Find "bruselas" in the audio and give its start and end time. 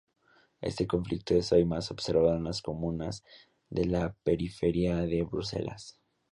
5.21-5.99